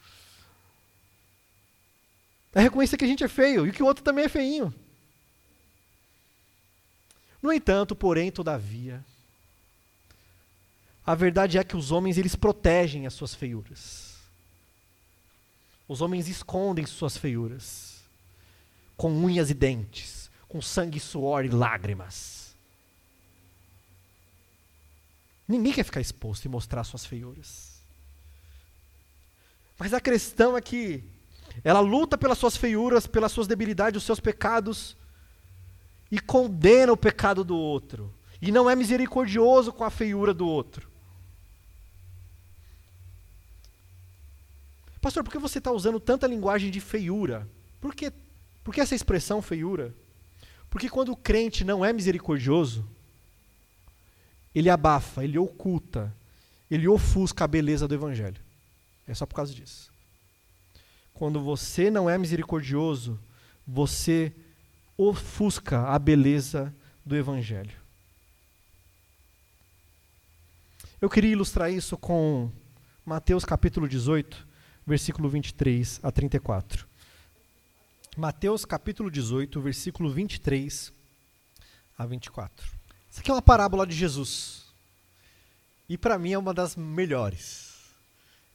[2.54, 4.72] É reconhecer que a gente é feio e que o outro também é feinho.
[7.46, 9.04] No entanto, porém, todavia,
[11.06, 14.16] a verdade é que os homens eles protegem as suas feiuras.
[15.86, 18.00] Os homens escondem suas feiuras
[18.96, 22.52] com unhas e dentes, com sangue, suor e lágrimas.
[25.46, 27.80] Ninguém quer ficar exposto e mostrar suas feiuras.
[29.78, 31.04] Mas a questão é que
[31.62, 34.96] ela luta pelas suas feiuras, pelas suas debilidades, os seus pecados,
[36.10, 40.88] e condena o pecado do outro, e não é misericordioso com a feiura do outro.
[45.00, 47.48] Pastor, por que você está usando tanta linguagem de feiura?
[47.80, 48.12] Por que,
[48.64, 49.94] por que essa expressão feiura?
[50.68, 52.84] Porque quando o crente não é misericordioso,
[54.54, 56.12] ele abafa, ele oculta,
[56.70, 58.40] ele ofusca a beleza do Evangelho.
[59.06, 59.92] É só por causa disso.
[61.14, 63.18] Quando você não é misericordioso,
[63.66, 64.32] você
[64.96, 67.76] ofusca a beleza do Evangelho.
[71.00, 72.50] Eu queria ilustrar isso com
[73.04, 74.46] Mateus capítulo 18,
[74.86, 76.86] versículo 23 a 34.
[78.16, 80.92] Mateus capítulo 18, versículo 23
[81.98, 82.66] a 24.
[83.10, 84.64] Isso aqui é uma parábola de Jesus.
[85.88, 87.74] E para mim é uma das melhores.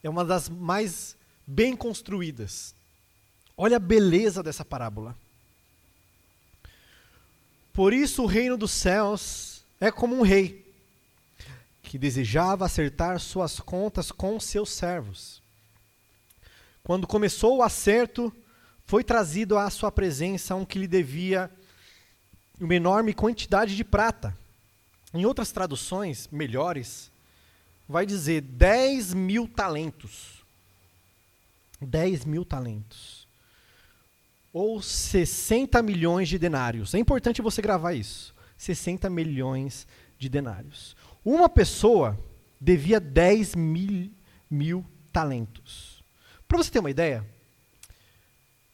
[0.02, 2.74] É uma das mais bem construídas.
[3.56, 5.16] Olha a beleza dessa parábola.
[7.72, 10.62] Por isso o reino dos céus é como um rei
[11.82, 15.42] que desejava acertar suas contas com seus servos.
[16.84, 18.32] Quando começou o acerto,
[18.84, 21.50] foi trazido à sua presença um que lhe devia
[22.60, 24.36] uma enorme quantidade de prata.
[25.14, 27.10] Em outras traduções melhores,
[27.88, 30.42] vai dizer 10 mil talentos.
[31.80, 33.21] 10 mil talentos
[34.52, 36.94] ou 60 milhões de denários.
[36.94, 38.34] É importante você gravar isso.
[38.56, 39.86] 60 milhões
[40.18, 40.94] de denários.
[41.24, 42.18] Uma pessoa
[42.60, 44.10] devia 10 mil,
[44.50, 46.04] mil talentos.
[46.46, 47.26] Para você ter uma ideia,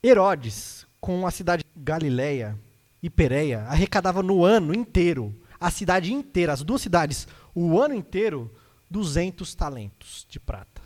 [0.03, 2.59] Herodes, com a cidade de Galileia
[3.03, 8.53] e Pereia, arrecadava no ano inteiro, a cidade inteira, as duas cidades, o ano inteiro,
[8.91, 10.83] 200 talentos de prata.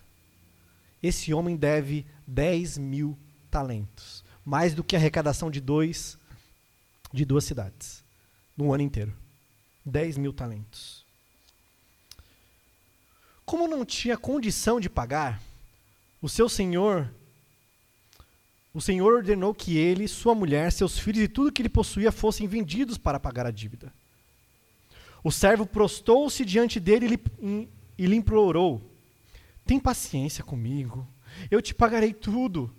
[1.02, 3.18] Esse homem deve 10 mil
[3.50, 6.18] talentos mais do que a arrecadação de dois
[7.12, 8.02] de duas cidades
[8.56, 9.12] no ano inteiro.
[9.84, 11.04] 10 mil talentos.
[13.44, 15.42] Como não tinha condição de pagar,
[16.20, 17.12] o seu senhor,
[18.72, 22.46] o senhor ordenou que ele, sua mulher, seus filhos e tudo que ele possuía fossem
[22.46, 23.92] vendidos para pagar a dívida.
[25.24, 27.20] O servo prostou-se diante dele
[27.98, 28.80] e lhe implorou:
[29.66, 31.06] Tem paciência comigo,
[31.50, 32.72] eu te pagarei tudo.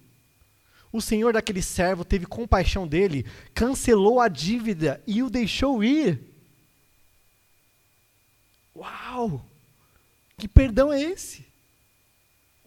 [0.93, 6.21] O senhor daquele servo teve compaixão dele, cancelou a dívida e o deixou ir.
[8.75, 9.43] Uau!
[10.37, 11.43] Que perdão é esse?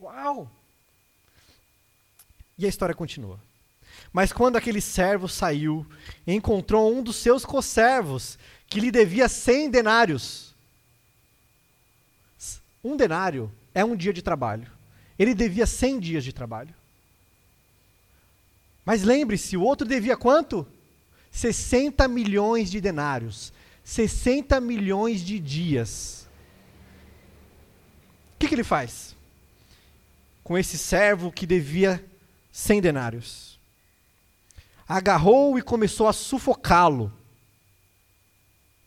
[0.00, 0.50] Uau!
[2.58, 3.38] E a história continua.
[4.12, 5.86] Mas quando aquele servo saiu,
[6.26, 8.36] encontrou um dos seus conservos
[8.68, 10.52] que lhe devia cem denários.
[12.82, 14.68] Um denário é um dia de trabalho.
[15.16, 16.74] Ele devia cem dias de trabalho.
[18.86, 20.64] Mas lembre-se, o outro devia quanto?
[21.32, 23.52] 60 milhões de denários.
[23.82, 26.28] 60 milhões de dias.
[28.34, 29.16] O que, que ele faz?
[30.44, 32.02] Com esse servo que devia
[32.52, 33.58] 100 denários.
[34.88, 37.12] Agarrou e começou a sufocá-lo,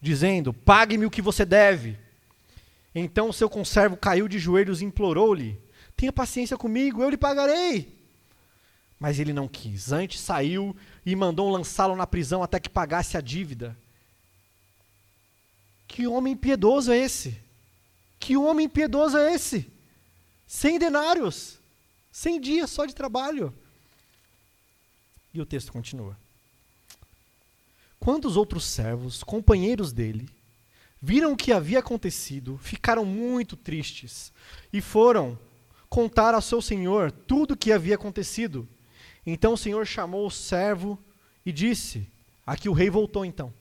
[0.02, 1.98] dizendo: Pague-me o que você deve.
[2.96, 5.60] Então o seu conservo caiu de joelhos e implorou-lhe:
[5.98, 7.99] Tenha paciência comigo, eu lhe pagarei.
[9.00, 9.92] Mas ele não quis.
[9.92, 13.78] Antes saiu e mandou lançá-lo na prisão até que pagasse a dívida.
[15.88, 17.38] Que homem piedoso é esse?
[18.20, 19.72] Que homem piedoso é esse?
[20.46, 21.58] Cem denários,
[22.12, 23.54] cem dias só de trabalho.
[25.34, 26.18] E o texto continua.
[28.00, 30.30] Quando os outros servos, companheiros dele,
[31.02, 34.34] viram o que havia acontecido, ficaram muito tristes
[34.72, 35.38] e foram
[35.90, 38.68] contar ao seu senhor tudo o que havia acontecido.
[39.32, 40.98] Então o senhor chamou o servo
[41.46, 42.08] e disse:
[42.46, 43.54] Aqui o rei voltou então,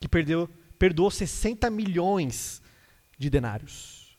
[0.00, 0.48] que perdeu,
[0.78, 2.62] perdoou 60 milhões
[3.18, 4.16] de denários.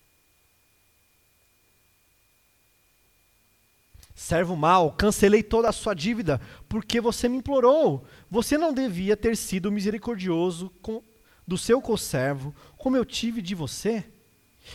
[4.15, 8.05] Servo mau, cancelei toda a sua dívida, porque você me implorou.
[8.29, 11.01] Você não devia ter sido misericordioso com,
[11.47, 14.05] do seu conservo, como eu tive de você?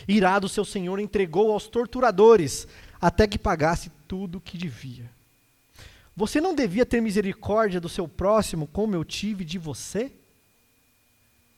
[0.07, 2.67] Irado, seu senhor entregou aos torturadores,
[3.01, 5.18] até que pagasse tudo o que devia.
[6.15, 10.11] Você não devia ter misericórdia do seu próximo, como eu tive de você?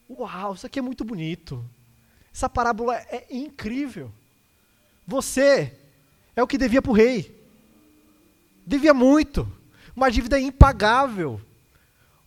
[0.10, 1.64] Uau, isso aqui é muito bonito.
[2.34, 4.12] Essa parábola é incrível.
[5.08, 5.78] Você
[6.36, 7.36] é o que devia para o rei.
[8.66, 9.52] Devia muito.
[9.96, 11.42] Uma dívida impagável.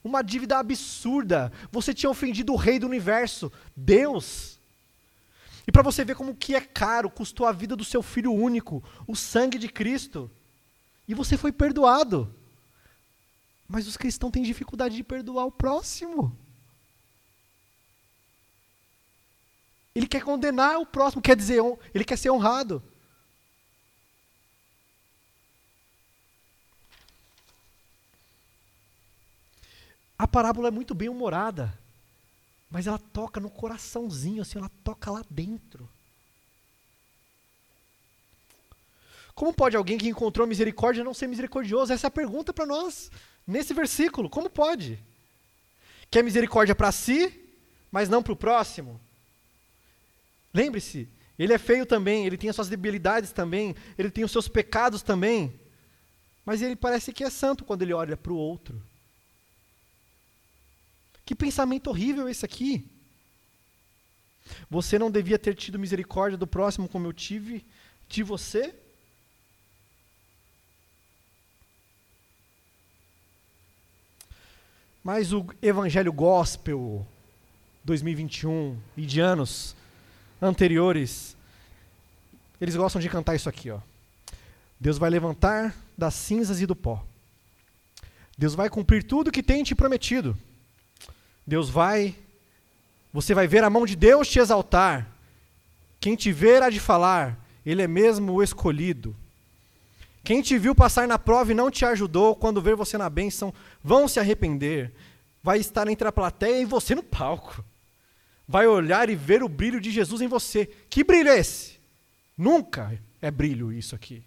[0.02, 1.52] Uma dívida absurda.
[1.72, 4.58] Você tinha ofendido o rei do universo, Deus.
[5.66, 8.84] E para você ver como que é caro, custou a vida do seu filho único,
[9.06, 10.30] o sangue de Cristo.
[11.06, 12.34] E você foi perdoado.
[13.68, 16.36] Mas os cristãos têm dificuldade de perdoar o próximo.
[19.94, 21.62] Ele quer condenar o próximo, quer dizer,
[21.94, 22.82] ele quer ser honrado.
[30.18, 31.78] A parábola é muito bem humorada,
[32.70, 35.88] mas ela toca no coraçãozinho, assim, ela toca lá dentro.
[39.34, 41.92] Como pode alguém que encontrou misericórdia não ser misericordioso?
[41.92, 43.10] Essa é a pergunta para nós
[43.46, 44.30] nesse versículo.
[44.30, 44.98] Como pode?
[46.10, 47.32] Quer misericórdia para si,
[47.90, 49.00] mas não para o próximo?
[50.52, 54.46] Lembre-se, ele é feio também, ele tem as suas debilidades também, ele tem os seus
[54.46, 55.52] pecados também,
[56.44, 58.80] mas ele parece que é santo quando ele olha para o outro.
[61.26, 62.88] Que pensamento horrível esse aqui.
[64.70, 67.64] Você não devia ter tido misericórdia do próximo como eu tive
[68.08, 68.74] de você?
[75.04, 77.06] Mas o Evangelho Gospel
[77.84, 79.76] 2021 e de anos
[80.40, 81.36] anteriores,
[82.58, 83.80] eles gostam de cantar isso aqui, ó.
[84.80, 87.04] Deus vai levantar das cinzas e do pó.
[88.38, 90.34] Deus vai cumprir tudo que tem te prometido.
[91.46, 92.16] Deus vai,
[93.12, 95.06] você vai ver a mão de Deus te exaltar.
[96.00, 99.14] Quem te ver há de falar, Ele é mesmo o escolhido.
[100.24, 103.52] Quem te viu passar na prova e não te ajudou, quando ver você na bênção,
[103.82, 104.92] vão se arrepender.
[105.42, 107.62] Vai estar entre a plateia e você no palco.
[108.48, 110.66] Vai olhar e ver o brilho de Jesus em você.
[110.88, 111.78] Que brilho é esse?
[112.36, 114.24] Nunca é brilho isso aqui.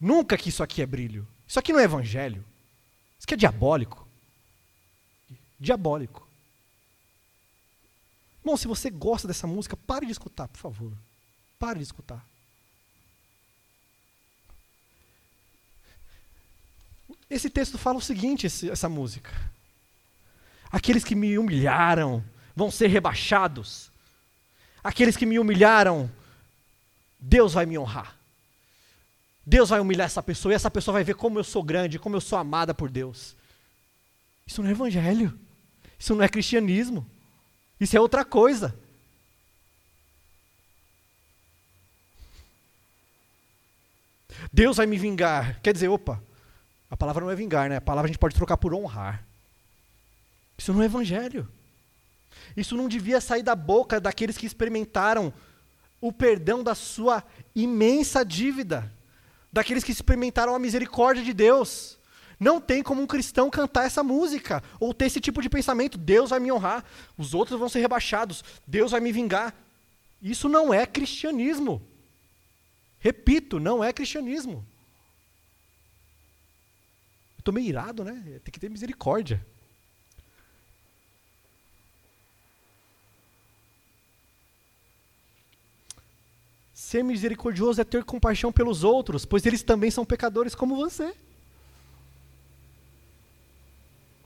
[0.00, 1.26] Nunca que isso aqui é brilho.
[1.46, 2.44] Isso aqui não é evangelho.
[3.18, 4.02] Isso aqui é diabólico
[5.62, 6.26] diabólico.
[8.44, 10.92] Bom, se você gosta dessa música, pare de escutar, por favor.
[11.58, 12.26] Pare de escutar.
[17.32, 19.30] Esse texto fala o seguinte, esse, essa música.
[20.70, 22.22] Aqueles que me humilharam
[22.54, 23.90] vão ser rebaixados.
[24.84, 26.10] Aqueles que me humilharam,
[27.18, 28.14] Deus vai me honrar.
[29.46, 32.16] Deus vai humilhar essa pessoa e essa pessoa vai ver como eu sou grande, como
[32.16, 33.34] eu sou amada por Deus.
[34.46, 35.32] Isso não é evangelho.
[35.98, 37.08] Isso não é cristianismo.
[37.80, 38.78] Isso é outra coisa.
[44.52, 45.58] Deus vai me vingar.
[45.62, 46.22] Quer dizer, opa,
[46.92, 47.76] a palavra não é vingar, né?
[47.76, 49.24] A palavra a gente pode trocar por honrar.
[50.58, 51.48] Isso não é evangelho.
[52.54, 55.32] Isso não devia sair da boca daqueles que experimentaram
[56.02, 57.24] o perdão da sua
[57.56, 58.92] imensa dívida,
[59.50, 61.98] daqueles que experimentaram a misericórdia de Deus.
[62.38, 66.28] Não tem como um cristão cantar essa música ou ter esse tipo de pensamento: Deus
[66.28, 66.84] vai me honrar,
[67.16, 69.54] os outros vão ser rebaixados, Deus vai me vingar.
[70.20, 71.80] Isso não é cristianismo.
[73.00, 74.62] Repito, não é cristianismo.
[77.42, 78.40] Estou meio irado, né?
[78.44, 79.44] Tem que ter misericórdia.
[86.72, 91.12] Ser misericordioso é ter compaixão pelos outros, pois eles também são pecadores como você.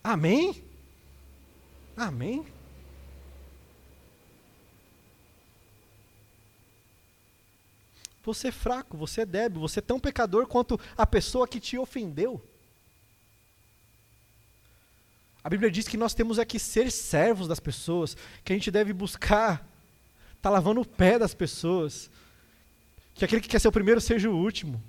[0.04, 0.62] Amém?
[1.96, 2.44] Amém?
[8.22, 11.78] Você é fraco, você é débil, você é tão pecador quanto a pessoa que te
[11.78, 12.44] ofendeu.
[15.46, 18.92] A Bíblia diz que nós temos aqui ser servos das pessoas, que a gente deve
[18.92, 19.64] buscar
[20.34, 22.10] estar tá lavando o pé das pessoas,
[23.14, 24.82] que aquele que quer ser o primeiro seja o último,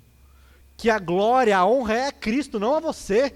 [0.76, 3.32] que a glória, a honra é a Cristo, não a você.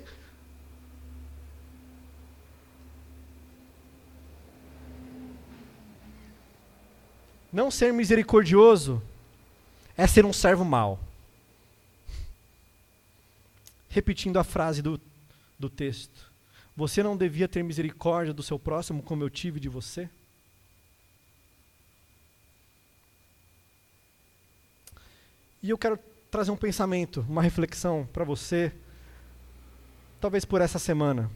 [7.53, 9.01] Não ser misericordioso
[9.97, 10.99] é ser um servo mau.
[13.89, 15.01] Repetindo a frase do,
[15.57, 16.32] do texto.
[16.77, 20.09] Você não devia ter misericórdia do seu próximo como eu tive de você?
[25.63, 25.99] E eu quero
[26.31, 28.73] trazer um pensamento, uma reflexão para você,
[30.21, 31.31] talvez por essa semana.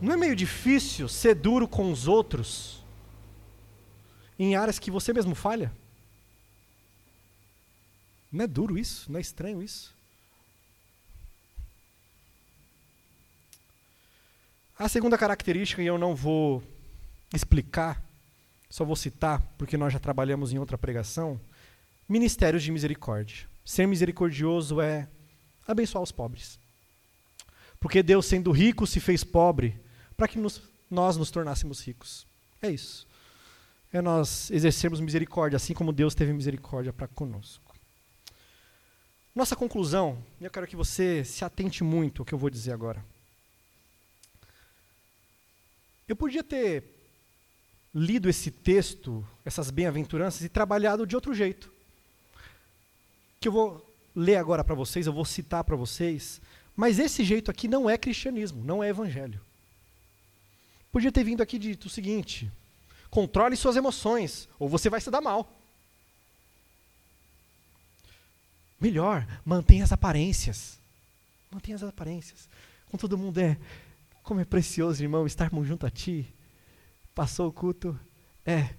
[0.00, 2.82] Não é meio difícil ser duro com os outros?
[4.38, 5.72] em áreas que você mesmo falha?
[8.30, 9.10] Não é duro isso?
[9.10, 9.94] Não é estranho isso?
[14.82, 16.60] A segunda característica, e eu não vou
[17.32, 18.02] explicar,
[18.68, 21.40] só vou citar, porque nós já trabalhamos em outra pregação,
[22.08, 23.46] ministérios de misericórdia.
[23.64, 25.08] Ser misericordioso é
[25.66, 26.58] abençoar os pobres.
[27.78, 29.80] Porque Deus, sendo rico, se fez pobre
[30.16, 30.60] para que nos,
[30.90, 32.26] nós nos tornássemos ricos.
[32.60, 33.06] É isso
[33.92, 37.74] é nós exercermos misericórdia, assim como Deus teve misericórdia para conosco.
[39.34, 42.72] Nossa conclusão, e eu quero que você se atente muito ao que eu vou dizer
[42.72, 43.04] agora.
[46.08, 46.84] Eu podia ter
[47.94, 51.72] lido esse texto, essas bem-aventuranças, e trabalhado de outro jeito.
[53.40, 56.40] Que eu vou ler agora para vocês, eu vou citar para vocês,
[56.76, 59.40] mas esse jeito aqui não é cristianismo, não é evangelho.
[60.90, 62.50] Podia ter vindo aqui dito o seguinte:
[63.10, 65.50] Controle suas emoções, ou você vai se dar mal.
[68.80, 70.78] Melhor, mantenha as aparências.
[71.50, 72.48] Mantenha as aparências.
[72.90, 73.56] Com todo mundo é.
[74.22, 76.32] Como é precioso, irmão, estarmos junto a ti.
[77.14, 77.98] Passou o culto.
[78.44, 78.74] É.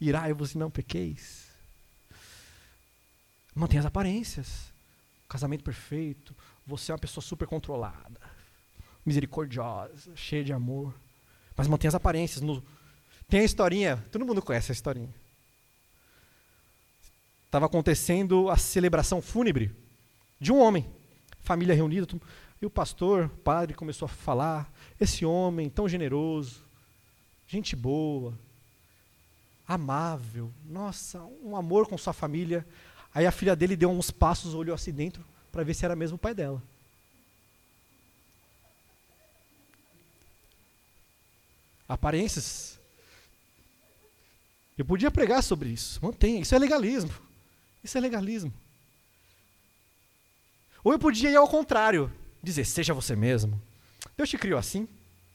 [0.00, 1.48] Irai-vos e não pequeis.
[3.54, 4.72] Mantenha as aparências.
[5.28, 6.34] Casamento perfeito.
[6.66, 8.20] Você é uma pessoa super controlada.
[9.04, 10.14] Misericordiosa.
[10.16, 10.94] Cheia de amor.
[11.56, 12.40] Mas mantenha as aparências.
[12.40, 12.62] No,
[13.28, 15.14] tem a historinha, todo mundo conhece a historinha.
[17.44, 19.74] Estava acontecendo a celebração fúnebre
[20.40, 20.86] de um homem,
[21.42, 22.06] família reunida,
[22.60, 26.62] e o pastor, o padre, começou a falar: esse homem tão generoso,
[27.46, 28.32] gente boa,
[29.66, 32.66] amável, nossa, um amor com sua família.
[33.14, 36.16] Aí a filha dele deu uns passos, olhou assim dentro para ver se era mesmo
[36.16, 36.62] o pai dela.
[41.88, 42.78] Aparências
[44.78, 45.98] eu podia pregar sobre isso.
[46.00, 46.40] Mantenha.
[46.40, 47.10] Isso é legalismo.
[47.82, 48.54] Isso é legalismo.
[50.84, 52.12] Ou eu podia ir ao contrário.
[52.42, 53.60] Dizer, seja você mesmo.
[54.16, 54.88] Deus te criou assim.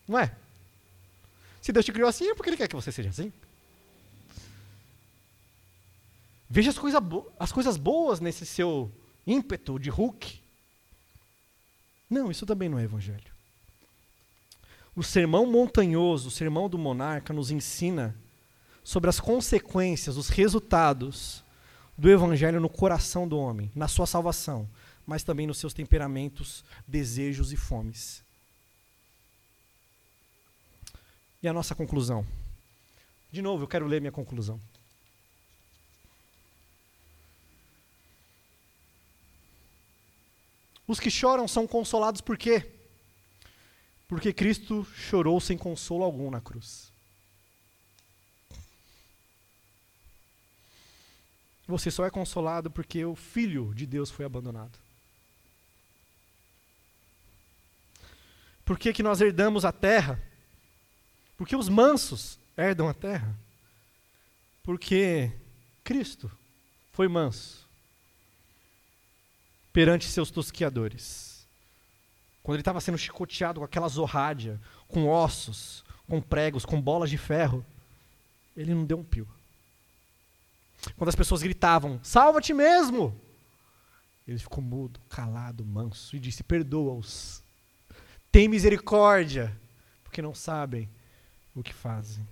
[0.07, 0.35] Não é?
[1.61, 3.31] Se Deus te criou assim, é porque Ele quer que você seja assim.
[6.49, 6.99] Veja as, coisa
[7.39, 8.91] as coisas boas nesse seu
[9.25, 10.39] ímpeto de Hulk.
[12.09, 13.33] Não, isso também não é evangelho.
[14.95, 18.15] O sermão montanhoso, o sermão do monarca, nos ensina
[18.83, 21.43] sobre as consequências, os resultados
[21.97, 24.69] do evangelho no coração do homem, na sua salvação,
[25.05, 28.23] mas também nos seus temperamentos, desejos e fomes.
[31.41, 32.25] E a nossa conclusão?
[33.31, 34.61] De novo, eu quero ler minha conclusão.
[40.87, 42.69] Os que choram são consolados por quê?
[44.07, 46.91] Porque Cristo chorou sem consolo algum na cruz.
[51.65, 54.82] Você só é consolado porque o Filho de Deus foi abandonado.
[58.65, 60.21] Por que, que nós herdamos a terra?
[61.37, 63.35] Porque os mansos herdam a terra.
[64.63, 65.31] Porque
[65.83, 66.31] Cristo
[66.91, 67.67] foi manso
[69.73, 71.45] perante seus tosquiadores.
[72.43, 77.17] Quando ele estava sendo chicoteado com aquela zorrádia, com ossos, com pregos, com bolas de
[77.17, 77.65] ferro,
[78.55, 79.27] ele não deu um pio.
[80.97, 83.19] Quando as pessoas gritavam, salva-te mesmo!
[84.27, 87.42] Ele ficou mudo, calado, manso e disse: Perdoa-os.
[88.33, 89.55] Tem misericórdia,
[90.03, 90.89] porque não sabem
[91.53, 92.27] o que fazem.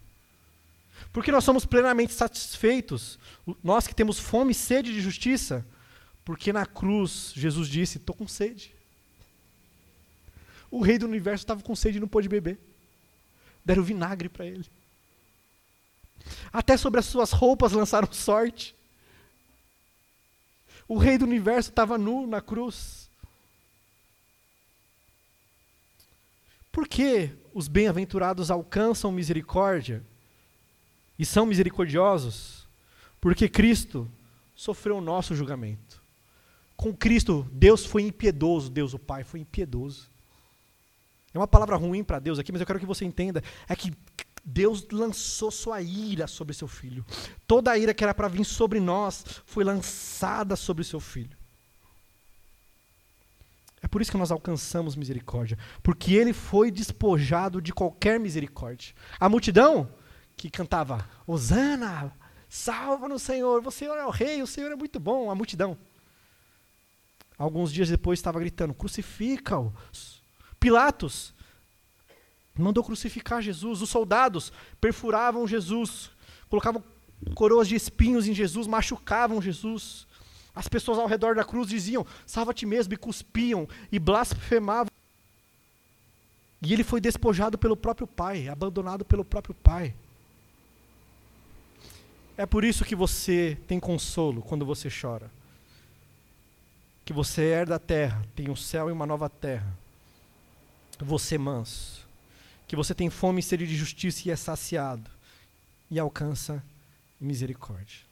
[1.13, 3.19] Porque nós somos plenamente satisfeitos,
[3.63, 5.63] nós que temos fome e sede de justiça,
[6.25, 8.73] porque na cruz Jesus disse: Estou com sede.
[10.71, 12.57] O rei do universo estava com sede e não pôde beber.
[13.63, 14.65] Deram vinagre para ele.
[16.51, 18.73] Até sobre as suas roupas lançaram sorte.
[20.87, 23.10] O rei do universo estava nu na cruz.
[26.71, 30.01] Por que os bem-aventurados alcançam misericórdia
[31.19, 32.67] e são misericordiosos?
[33.19, 34.09] Porque Cristo
[34.55, 36.01] sofreu o nosso julgamento.
[36.75, 40.09] Com Cristo, Deus foi impiedoso, Deus o Pai foi impiedoso.
[41.33, 43.43] É uma palavra ruim para Deus aqui, mas eu quero que você entenda.
[43.67, 43.93] É que
[44.43, 47.05] Deus lançou sua ira sobre seu filho.
[47.45, 51.37] Toda a ira que era para vir sobre nós foi lançada sobre seu filho.
[53.91, 58.95] Por isso que nós alcançamos misericórdia, porque ele foi despojado de qualquer misericórdia.
[59.19, 59.91] A multidão
[60.37, 62.13] que cantava: Hosana,
[62.47, 65.29] salva-nos, Senhor, o Senhor é o rei, o Senhor é muito bom.
[65.29, 65.77] A multidão.
[67.37, 70.21] Alguns dias depois estava gritando: crucifica-os.
[70.57, 71.33] Pilatos
[72.57, 73.81] mandou crucificar Jesus.
[73.81, 76.11] Os soldados perfuravam Jesus,
[76.49, 76.81] colocavam
[77.35, 80.07] coroas de espinhos em Jesus, machucavam Jesus.
[80.53, 84.91] As pessoas ao redor da cruz diziam: salva-te mesmo, e cuspiam e blasfemavam.
[86.61, 89.95] E ele foi despojado pelo próprio Pai, abandonado pelo próprio Pai.
[92.37, 95.29] É por isso que você tem consolo quando você chora.
[97.03, 99.75] Que você herda a terra, tem um céu e uma nova terra.
[100.99, 102.07] Você manso.
[102.67, 105.09] Que você tem fome e sede de justiça e é saciado.
[105.89, 106.63] E alcança
[107.19, 108.10] misericórdia.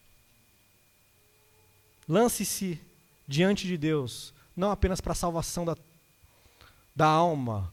[2.09, 2.81] Lance-se
[3.27, 5.77] diante de Deus, não apenas para a salvação da,
[6.95, 7.71] da alma,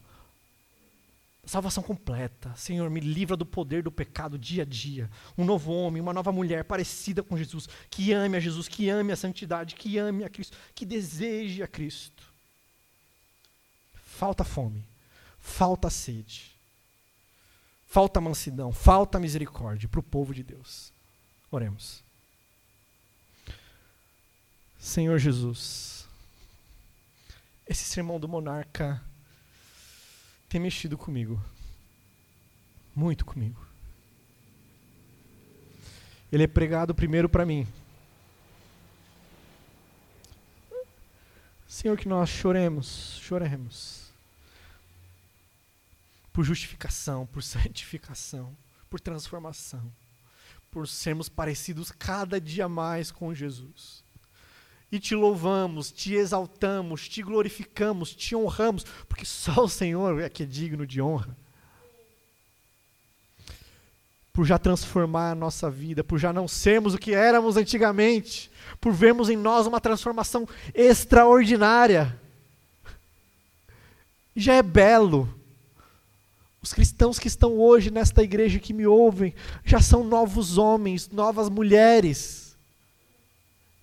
[1.47, 2.55] salvação completa.
[2.55, 5.11] Senhor, me livra do poder do pecado dia a dia.
[5.39, 9.11] Um novo homem, uma nova mulher parecida com Jesus, que ame a Jesus, que ame
[9.11, 12.23] a santidade, que ame a Cristo, que deseje a Cristo.
[14.05, 14.85] Falta fome,
[15.39, 16.55] falta sede,
[17.87, 20.93] falta mansidão, falta misericórdia para o povo de Deus.
[21.51, 22.06] Oremos.
[24.87, 26.07] Senhor Jesus,
[27.67, 29.03] esse sermão do monarca
[30.49, 31.43] tem mexido comigo,
[32.95, 33.61] muito comigo.
[36.31, 37.67] Ele é pregado primeiro para mim.
[41.67, 44.09] Senhor, que nós choremos, choremos.
[46.33, 48.57] Por justificação, por santificação,
[48.89, 49.93] por transformação,
[50.71, 54.06] por sermos parecidos cada dia mais com Jesus
[54.91, 60.45] e te louvamos, te exaltamos, te glorificamos, te honramos, porque só o Senhor é que
[60.45, 61.37] é digno de honra.
[64.33, 68.93] Por já transformar a nossa vida, por já não sermos o que éramos antigamente, por
[68.93, 72.19] vermos em nós uma transformação extraordinária.
[74.35, 75.29] Já é belo.
[76.63, 79.35] Os cristãos que estão hoje nesta igreja que me ouvem
[79.65, 82.46] já são novos homens, novas mulheres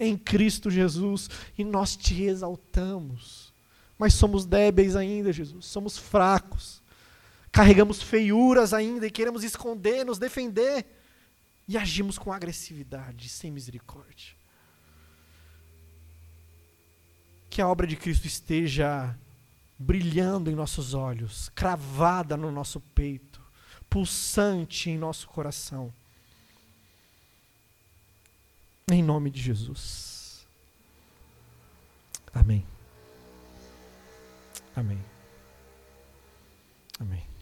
[0.05, 3.53] em Cristo Jesus e nós te exaltamos.
[3.97, 6.81] Mas somos débeis ainda, Jesus, somos fracos.
[7.51, 10.85] Carregamos feiuras ainda e queremos esconder, nos defender.
[11.67, 14.35] E agimos com agressividade, sem misericórdia.
[17.49, 19.17] Que a obra de Cristo esteja
[19.77, 23.41] brilhando em nossos olhos, cravada no nosso peito,
[23.89, 25.93] pulsante em nosso coração
[28.91, 30.45] em nome de Jesus.
[32.33, 32.65] Amém.
[34.75, 34.99] Amém.
[36.99, 37.32] Amém.